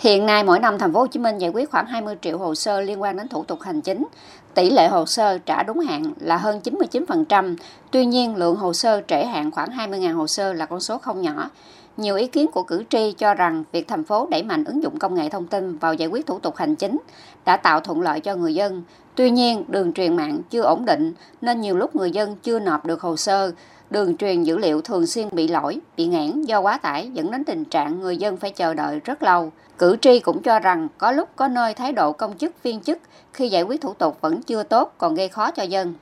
[0.00, 2.54] Hiện nay mỗi năm thành phố Hồ Chí Minh giải quyết khoảng 20 triệu hồ
[2.54, 4.06] sơ liên quan đến thủ tục hành chính.
[4.54, 7.56] Tỷ lệ hồ sơ trả đúng hạn là hơn 99%,
[7.90, 11.22] tuy nhiên lượng hồ sơ trễ hạn khoảng 20.000 hồ sơ là con số không
[11.22, 11.50] nhỏ.
[11.96, 14.98] Nhiều ý kiến của cử tri cho rằng việc thành phố đẩy mạnh ứng dụng
[14.98, 16.98] công nghệ thông tin vào giải quyết thủ tục hành chính
[17.44, 18.82] đã tạo thuận lợi cho người dân.
[19.20, 22.86] Tuy nhiên, đường truyền mạng chưa ổn định nên nhiều lúc người dân chưa nộp
[22.86, 23.52] được hồ sơ,
[23.90, 27.44] đường truyền dữ liệu thường xuyên bị lỗi, bị nghẽn do quá tải dẫn đến
[27.44, 29.52] tình trạng người dân phải chờ đợi rất lâu.
[29.78, 32.98] Cử tri cũng cho rằng có lúc có nơi thái độ công chức viên chức
[33.32, 35.94] khi giải quyết thủ tục vẫn chưa tốt còn gây khó cho dân.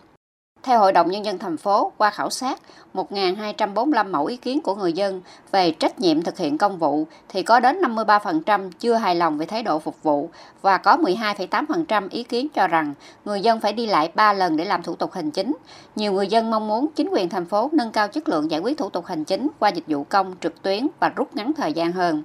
[0.69, 2.61] Theo Hội đồng Nhân dân thành phố, qua khảo sát
[2.95, 5.23] 1.245 mẫu ý kiến của người dân
[5.53, 9.47] về trách nhiệm thực hiện công vụ thì có đến 53% chưa hài lòng về
[9.47, 10.31] thái độ phục vụ
[10.63, 12.95] và có 12,8% ý kiến cho rằng
[13.25, 15.57] người dân phải đi lại 3 lần để làm thủ tục hành chính.
[15.97, 18.79] Nhiều người dân mong muốn chính quyền thành phố nâng cao chất lượng giải quyết
[18.79, 21.93] thủ tục hành chính qua dịch vụ công trực tuyến và rút ngắn thời gian
[21.93, 22.23] hơn.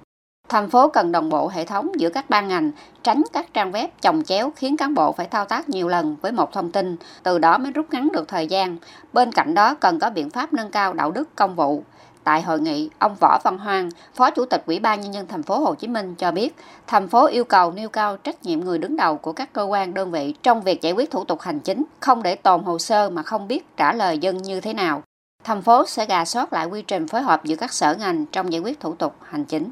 [0.48, 2.70] Thành phố cần đồng bộ hệ thống giữa các ban ngành,
[3.02, 6.32] tránh các trang web chồng chéo khiến cán bộ phải thao tác nhiều lần với
[6.32, 8.76] một thông tin, từ đó mới rút ngắn được thời gian.
[9.12, 11.82] Bên cạnh đó cần có biện pháp nâng cao đạo đức công vụ.
[12.24, 15.42] Tại hội nghị, ông Võ Văn Hoang, Phó Chủ tịch Ủy ban nhân dân thành
[15.42, 18.78] phố Hồ Chí Minh cho biết, thành phố yêu cầu nêu cao trách nhiệm người
[18.78, 21.60] đứng đầu của các cơ quan đơn vị trong việc giải quyết thủ tục hành
[21.60, 25.02] chính, không để tồn hồ sơ mà không biết trả lời dân như thế nào.
[25.44, 28.52] Thành phố sẽ gà soát lại quy trình phối hợp giữa các sở ngành trong
[28.52, 29.70] giải quyết thủ tục hành chính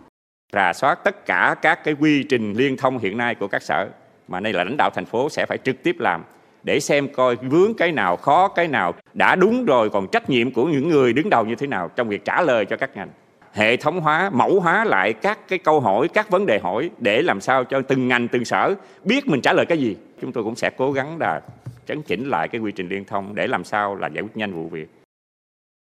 [0.53, 3.89] rà soát tất cả các cái quy trình liên thông hiện nay của các sở.
[4.29, 6.25] Mà đây là lãnh đạo thành phố sẽ phải trực tiếp làm
[6.63, 10.51] để xem coi vướng cái nào, khó cái nào, đã đúng rồi, còn trách nhiệm
[10.51, 13.09] của những người đứng đầu như thế nào trong việc trả lời cho các ngành.
[13.53, 17.23] Hệ thống hóa, mẫu hóa lại các cái câu hỏi, các vấn đề hỏi để
[17.23, 19.97] làm sao cho từng ngành, từng sở biết mình trả lời cái gì.
[20.21, 21.41] Chúng tôi cũng sẽ cố gắng là
[21.87, 24.53] chấn chỉnh lại cái quy trình liên thông để làm sao là giải quyết nhanh
[24.53, 24.89] vụ việc.